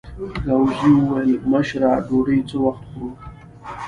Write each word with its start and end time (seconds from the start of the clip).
ګاووزي 0.45 0.91
وویل: 0.95 1.31
مشره 1.51 1.91
ډوډۍ 2.07 2.39
څه 2.49 2.55
وخت 2.65 2.83
خورو؟ 2.89 3.09